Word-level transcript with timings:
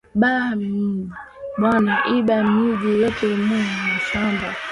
Ba 0.19 0.33
mwiji 0.59 1.09
bana 1.61 1.93
iba 2.17 2.37
minji 2.51 2.91
yote 3.03 3.27
mu 3.47 3.59
mashamba 3.89 4.47